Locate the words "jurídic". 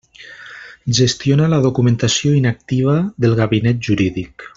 3.91-4.49